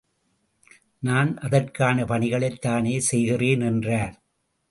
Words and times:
நான் 1.03 1.37
அதற்கான 1.37 2.05
பணிகளைத் 2.05 2.61
தானே 2.61 2.99
செய்கிறேன் 2.99 3.61
என்றார். 3.61 4.15